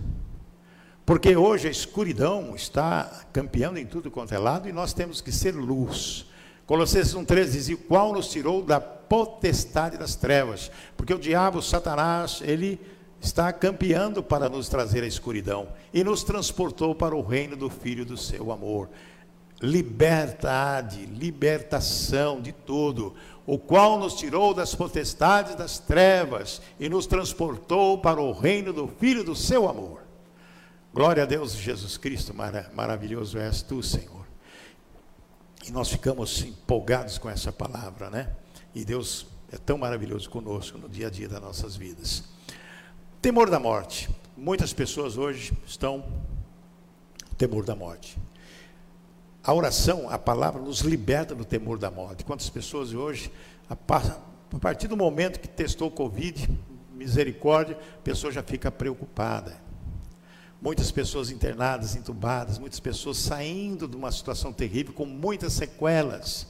[1.08, 5.32] Porque hoje a escuridão está campeando em tudo quanto é lado e nós temos que
[5.32, 6.26] ser luz.
[6.66, 10.70] Colossenses 1,13 diz: O qual nos tirou da potestade das trevas.
[10.98, 12.78] Porque o diabo, Satanás, ele
[13.22, 18.06] está campeando para nos trazer a escuridão e nos transportou para o reino do Filho
[18.06, 18.90] do seu amor
[19.60, 27.98] libertade, libertação de tudo, o qual nos tirou das potestades das trevas e nos transportou
[27.98, 30.07] para o reino do Filho do seu amor.
[30.94, 32.34] Glória a Deus, Jesus Cristo,
[32.74, 34.26] maravilhoso és tu, Senhor.
[35.68, 38.36] E nós ficamos empolgados com essa palavra, né?
[38.74, 42.24] E Deus é tão maravilhoso conosco no dia a dia das nossas vidas.
[43.22, 44.10] Temor da morte.
[44.36, 46.06] Muitas pessoas hoje estão
[47.38, 48.18] temor da morte.
[49.44, 52.26] A oração, a palavra, nos liberta do temor da morte.
[52.26, 53.32] Quantas pessoas hoje,
[53.70, 53.76] a
[54.60, 56.50] partir do momento que testou o Covid,
[56.94, 59.67] misericórdia, a pessoa já fica preocupada.
[60.62, 66.48] Muitas pessoas internadas, entubadas, muitas pessoas saindo de uma situação terrível com muitas sequelas.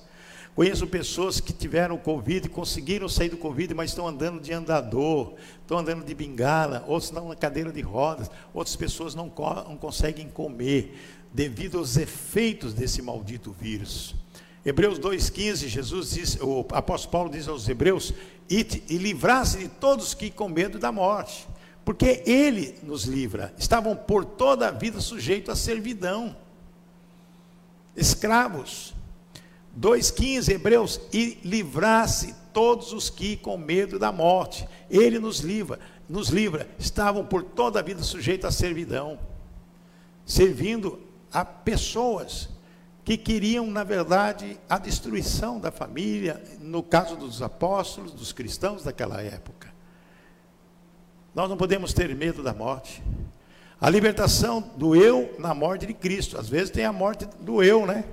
[0.55, 5.77] Conheço pessoas que tiveram Covid, conseguiram sair do Covid, mas estão andando de andador, estão
[5.77, 9.31] andando de bengala, outros estão na cadeira de rodas, outras pessoas não,
[9.67, 10.97] não conseguem comer,
[11.31, 14.15] devido aos efeitos desse maldito vírus.
[14.65, 18.11] Hebreus 2,15, Jesus diz, o apóstolo Paulo diz aos Hebreus:
[18.49, 21.47] e, e livrasse de todos que com medo da morte,
[21.87, 23.53] porque ele nos livra.
[23.57, 26.35] Estavam por toda a vida sujeitos à servidão,
[27.95, 28.93] escravos.
[29.79, 36.27] 2,15, Hebreus, e livrasse todos os que com medo da morte, ele nos livra, nos
[36.27, 39.17] livra, estavam por toda a vida sujeitos à servidão,
[40.25, 40.99] servindo
[41.31, 42.49] a pessoas
[43.05, 49.21] que queriam, na verdade, a destruição da família, no caso dos apóstolos, dos cristãos daquela
[49.21, 49.56] época.
[51.37, 53.03] Nós não podemos ter medo da morte.
[53.79, 56.35] A libertação do eu na morte de Cristo.
[56.35, 58.05] Às vezes tem a morte do eu, né?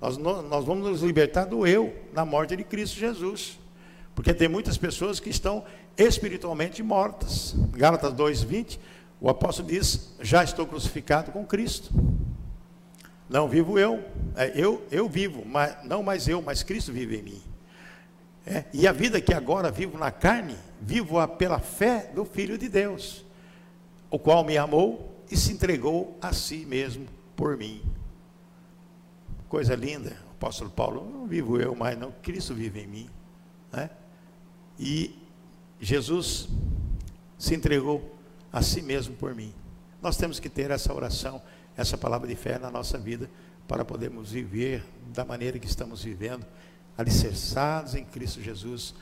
[0.00, 3.60] Nós, nós vamos nos libertar do eu na morte de Cristo Jesus.
[4.12, 5.64] Porque tem muitas pessoas que estão
[5.96, 7.54] espiritualmente mortas.
[7.70, 8.80] Gálatas 2,20
[9.20, 11.92] O apóstolo diz: Já estou crucificado com Cristo.
[13.30, 14.02] Não vivo eu,
[14.34, 17.42] é, eu, eu vivo, mas não mais eu, mas Cristo vive em mim.
[18.46, 22.68] É, e a vida que agora vivo na carne, vivo-a pela fé do Filho de
[22.68, 23.24] Deus,
[24.10, 27.82] o qual me amou e se entregou a si mesmo por mim.
[29.48, 33.10] Coisa linda, o apóstolo Paulo, não vivo eu mais, não, Cristo vive em mim.
[33.72, 33.88] Né?
[34.78, 35.18] E
[35.80, 36.48] Jesus
[37.38, 38.14] se entregou
[38.52, 39.54] a si mesmo por mim.
[40.02, 41.40] Nós temos que ter essa oração,
[41.76, 43.30] essa palavra de fé na nossa vida,
[43.66, 44.84] para podermos viver
[45.14, 46.44] da maneira que estamos vivendo,
[46.96, 48.94] alicerçados em Cristo Jesus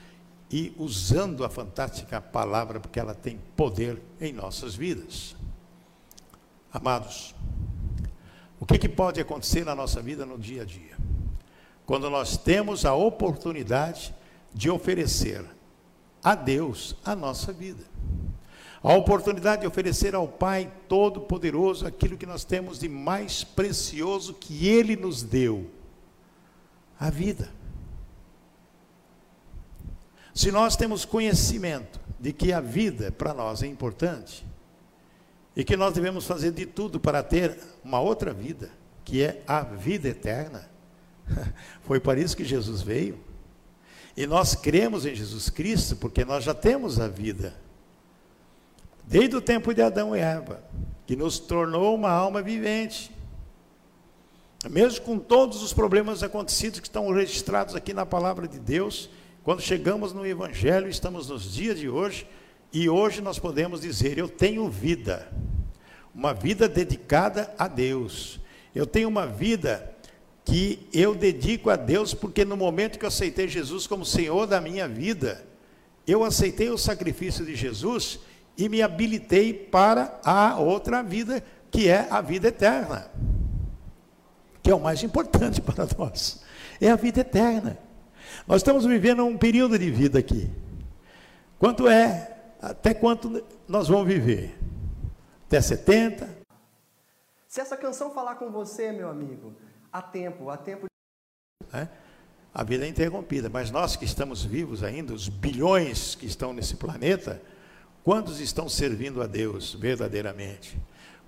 [0.50, 5.34] e usando a fantástica palavra, porque ela tem poder em nossas vidas.
[6.72, 7.34] Amados,
[8.60, 10.96] o que, que pode acontecer na nossa vida no dia a dia?
[11.86, 14.14] Quando nós temos a oportunidade
[14.54, 15.44] de oferecer
[16.22, 17.84] a Deus a nossa vida.
[18.82, 24.66] A oportunidade de oferecer ao Pai Todo-Poderoso aquilo que nós temos de mais precioso que
[24.66, 25.70] Ele nos deu:
[26.98, 27.50] a vida.
[30.34, 34.46] Se nós temos conhecimento de que a vida para nós é importante
[35.54, 38.70] e que nós devemos fazer de tudo para ter uma outra vida,
[39.04, 40.70] que é a vida eterna,
[41.82, 43.18] foi para isso que Jesus veio.
[44.16, 47.54] E nós cremos em Jesus Cristo porque nós já temos a vida
[49.04, 50.62] desde o tempo de Adão e Eva,
[51.06, 53.10] que nos tornou uma alma vivente.
[54.70, 59.10] Mesmo com todos os problemas acontecidos que estão registrados aqui na palavra de Deus,
[59.42, 62.26] quando chegamos no Evangelho, estamos nos dias de hoje,
[62.72, 65.28] e hoje nós podemos dizer: Eu tenho vida,
[66.14, 68.38] uma vida dedicada a Deus.
[68.72, 69.92] Eu tenho uma vida
[70.44, 74.60] que eu dedico a Deus, porque no momento que eu aceitei Jesus como Senhor da
[74.60, 75.44] minha vida,
[76.06, 78.20] eu aceitei o sacrifício de Jesus
[78.56, 83.10] e me habilitei para a outra vida, que é a vida eterna.
[84.62, 86.42] Que é o mais importante para nós.
[86.80, 87.76] É a vida eterna.
[88.46, 90.50] Nós estamos vivendo um período de vida aqui.
[91.58, 92.36] Quanto é?
[92.60, 94.58] Até quanto nós vamos viver?
[95.46, 96.28] Até 70?
[97.48, 99.52] Se essa canção falar com você, meu amigo,
[99.92, 100.86] há tempo, há tempo.
[101.72, 101.88] É?
[102.54, 106.76] A vida é interrompida, mas nós que estamos vivos ainda, os bilhões que estão nesse
[106.76, 107.40] planeta,
[108.04, 110.76] Quantos estão servindo a Deus verdadeiramente?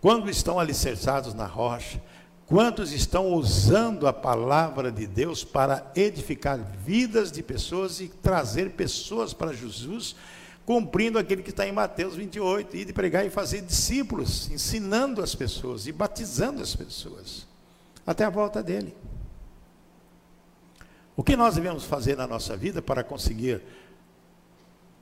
[0.01, 2.03] Quantos estão alicerçados na rocha?
[2.47, 9.33] Quantos estão usando a palavra de Deus para edificar vidas de pessoas e trazer pessoas
[9.33, 10.15] para Jesus,
[10.67, 15.35] cumprindo aquele que está em Mateus 28, e de pregar e fazer discípulos, ensinando as
[15.35, 17.47] pessoas e batizando as pessoas,
[18.07, 18.95] até a volta dele.
[21.17, 23.63] O que nós devemos fazer na nossa vida para conseguir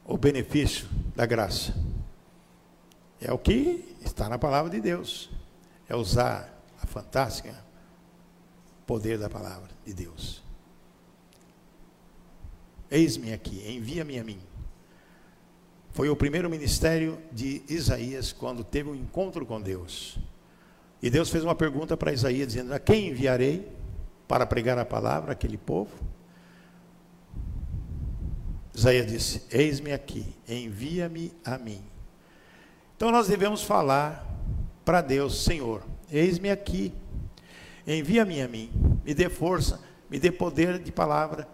[0.04, 0.86] o benefício
[1.16, 1.74] da graça.
[3.20, 5.30] É o que está na palavra de Deus.
[5.88, 6.51] É usar
[6.92, 7.54] fantástica
[8.86, 10.42] poder da palavra de Deus.
[12.90, 14.38] Eis-me aqui, envia-me a mim.
[15.92, 20.18] Foi o primeiro ministério de Isaías quando teve um encontro com Deus.
[21.02, 23.70] E Deus fez uma pergunta para Isaías, dizendo: A quem enviarei
[24.28, 25.90] para pregar a palavra àquele povo?
[28.74, 31.82] Isaías disse: Eis-me aqui, envia-me a mim.
[32.96, 34.26] Então nós devemos falar
[34.84, 35.82] para Deus: Senhor,
[36.12, 36.92] eis-me aqui,
[37.86, 38.70] envia-me a mim,
[39.04, 41.48] me dê força, me dê poder de palavra,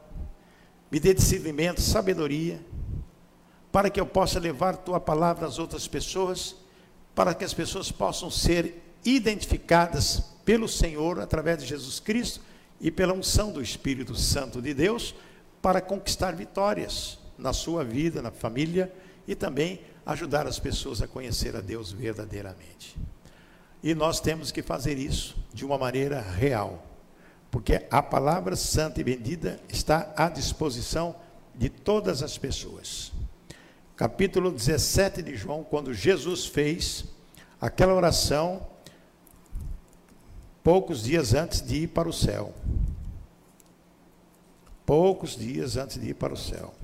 [0.90, 2.60] me dê discernimento, sabedoria,
[3.70, 6.56] para que eu possa levar tua palavra às outras pessoas,
[7.14, 12.40] para que as pessoas possam ser identificadas pelo Senhor através de Jesus Cristo
[12.80, 15.14] e pela unção do Espírito Santo de Deus
[15.60, 18.92] para conquistar vitórias na sua vida, na família
[19.26, 22.96] e também ajudar as pessoas a conhecer a Deus verdadeiramente.
[23.82, 26.84] E nós temos que fazer isso de uma maneira real,
[27.50, 31.14] porque a palavra santa e bendita está à disposição
[31.54, 33.12] de todas as pessoas.
[33.96, 37.04] Capítulo 17 de João, quando Jesus fez
[37.60, 38.66] aquela oração
[40.62, 42.54] poucos dias antes de ir para o céu
[44.88, 46.74] poucos dias antes de ir para o céu.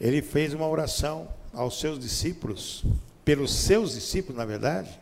[0.00, 2.82] Ele fez uma oração aos seus discípulos,
[3.22, 4.98] pelos seus discípulos, na verdade,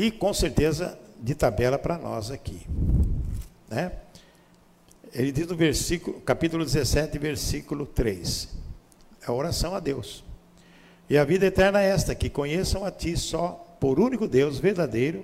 [0.00, 2.66] e com certeza de tabela para nós aqui.
[3.68, 3.92] Né?
[5.12, 8.48] Ele diz no versículo, capítulo 17, versículo 3.
[9.20, 10.24] É a oração a Deus.
[11.10, 15.22] E a vida eterna é esta, que conheçam a ti só por único Deus verdadeiro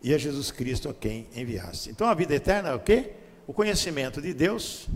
[0.00, 1.90] e a Jesus Cristo a quem enviaste.
[1.90, 3.14] Então a vida eterna é o quê?
[3.48, 4.86] o conhecimento de Deus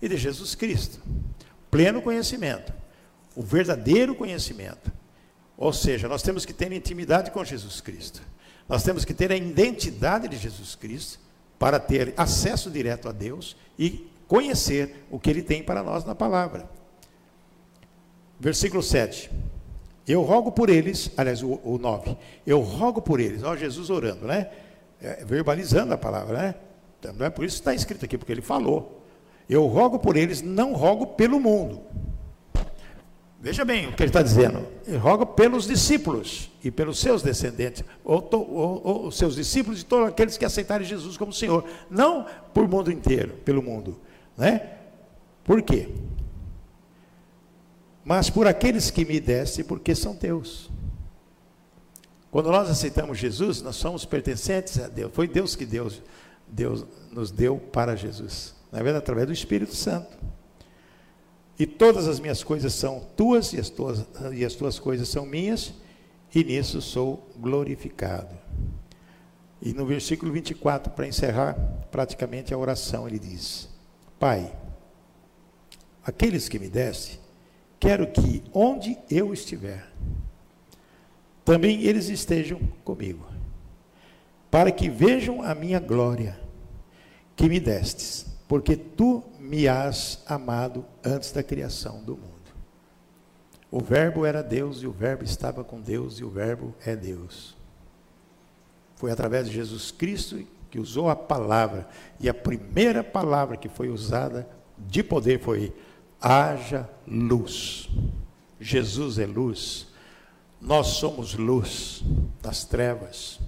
[0.00, 1.00] e de Jesus Cristo.
[1.70, 2.72] Pleno conhecimento.
[3.34, 4.92] O verdadeiro conhecimento.
[5.56, 8.22] Ou seja, nós temos que ter intimidade com Jesus Cristo.
[8.68, 11.20] Nós temos que ter a identidade de Jesus Cristo
[11.58, 16.14] para ter acesso direto a Deus e conhecer o que ele tem para nós na
[16.14, 16.68] palavra.
[18.40, 19.30] Versículo 7.
[20.06, 22.16] Eu rogo por eles, aliás, o, o 9.
[22.46, 24.50] Eu rogo por eles, ó Jesus orando, né?
[25.00, 26.54] É, verbalizando a palavra, né?
[26.98, 29.02] Então, não é por isso que está escrito aqui, porque ele falou.
[29.48, 31.82] Eu rogo por eles, não rogo pelo mundo.
[33.42, 34.64] Veja bem o que ele está dizendo.
[34.86, 40.06] Ele roga pelos discípulos e pelos seus descendentes, ou, ou, ou, seus discípulos e todos
[40.06, 41.64] aqueles que aceitarem Jesus como Senhor.
[41.90, 42.24] Não
[42.54, 44.00] por mundo inteiro, pelo mundo.
[44.38, 44.74] Né?
[45.42, 45.88] Por quê?
[48.04, 50.70] Mas por aqueles que me deste, porque são teus.
[52.30, 55.10] Quando nós aceitamos Jesus, nós somos pertencentes a Deus.
[55.12, 56.00] Foi Deus que Deus,
[56.46, 58.54] Deus nos deu para Jesus.
[58.70, 60.16] Na verdade, através do Espírito Santo.
[61.62, 64.04] E todas as minhas coisas são tuas e as tuas,
[64.34, 65.72] e as tuas coisas são minhas,
[66.34, 68.36] e nisso sou glorificado.
[69.60, 71.54] E no versículo 24, para encerrar
[71.88, 73.68] praticamente a oração, ele diz:
[74.18, 74.52] Pai,
[76.04, 77.20] aqueles que me deste,
[77.78, 79.88] quero que onde eu estiver,
[81.44, 83.24] também eles estejam comigo,
[84.50, 86.40] para que vejam a minha glória
[87.36, 92.52] que me destes, porque tu me has amado antes da criação do mundo.
[93.70, 97.56] O Verbo era Deus e o Verbo estava com Deus e o Verbo é Deus.
[98.94, 101.88] Foi através de Jesus Cristo que usou a palavra,
[102.20, 104.46] e a primeira palavra que foi usada
[104.76, 105.74] de poder foi:
[106.20, 107.88] haja luz.
[108.60, 109.86] Jesus é luz.
[110.60, 112.04] Nós somos luz
[112.42, 113.40] das trevas.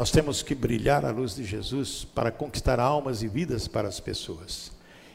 [0.00, 4.00] Nós temos que brilhar a luz de Jesus para conquistar almas e vidas para as
[4.00, 4.72] pessoas.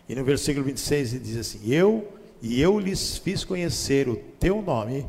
[0.08, 4.62] E no versículo 26 ele diz assim: Eu e eu lhes fiz conhecer o teu
[4.62, 5.08] nome,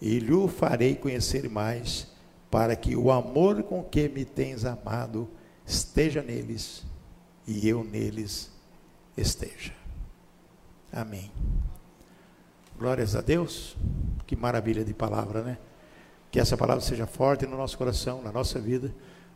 [0.00, 2.06] e lhe farei conhecer mais,
[2.50, 5.28] para que o amor com que me tens amado
[5.66, 6.82] esteja neles
[7.46, 8.50] e eu neles
[9.14, 9.74] esteja.
[10.90, 11.30] Amém.
[12.78, 13.76] Glórias a Deus.
[14.26, 15.58] Que maravilha de palavra, né?
[16.32, 18.92] Que essa palavra seja forte no nosso coração, na nossa vida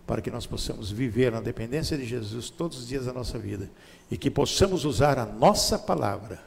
[0.06, 3.68] para que nós possamos viver na dependência de Jesus todos os dias da nossa vida
[4.10, 6.40] e que possamos usar a nossa palavra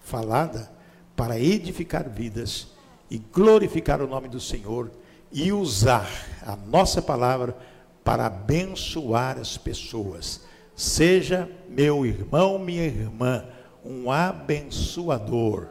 [0.00, 0.70] falada
[1.14, 2.68] para edificar vidas
[3.08, 4.90] e glorificar o nome do Senhor
[5.30, 6.10] e usar
[6.42, 7.56] a nossa palavra
[8.02, 10.40] para abençoar as pessoas.
[10.74, 13.44] Seja meu irmão, minha irmã,
[13.84, 15.68] um abençoador,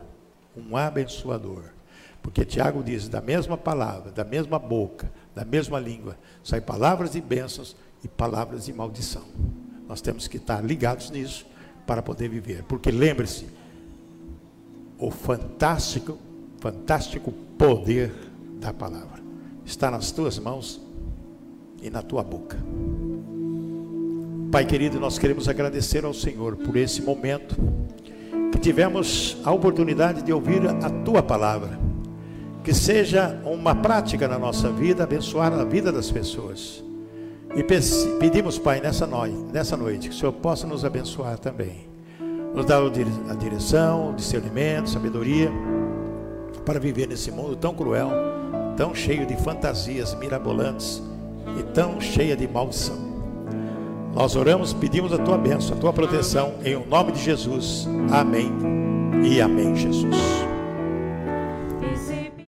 [0.55, 1.72] um abençoador.
[2.24, 7.21] Porque Tiago diz: da mesma palavra, da mesma boca, da mesma língua, saem palavras de
[7.21, 9.24] bênçãos e palavras de maldição.
[9.88, 11.45] Nós temos que estar ligados nisso
[11.86, 12.63] para poder viver.
[12.63, 13.45] Porque lembre-se,
[14.97, 16.17] o fantástico,
[16.59, 18.11] fantástico poder
[18.59, 19.21] da palavra
[19.65, 20.82] está nas tuas mãos
[21.82, 22.57] e na tua boca.
[24.49, 27.55] Pai querido, nós queremos agradecer ao Senhor por esse momento
[28.51, 31.84] que tivemos a oportunidade de ouvir a tua palavra
[32.64, 36.84] que seja uma prática na nossa vida, abençoar a vida das pessoas.
[37.55, 37.64] E
[38.20, 41.88] pedimos, Pai, nessa noite, nessa noite, que o Senhor possa nos abençoar também.
[42.55, 45.51] Nos dar a direção, o discernimento, sabedoria,
[46.66, 48.09] para viver nesse mundo tão cruel,
[48.78, 51.01] tão cheio de fantasias mirabolantes
[51.59, 52.97] e tão cheia de maldição.
[54.14, 57.88] Nós oramos, pedimos a tua bênção, a tua proteção, em nome de Jesus.
[58.11, 58.51] Amém
[59.24, 60.53] e amém, Jesus.